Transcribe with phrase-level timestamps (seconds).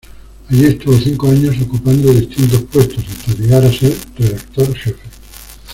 [0.49, 4.99] Allí estuvo cinco años ocupando distintos puestos hasta llegar a ser redactor jefe.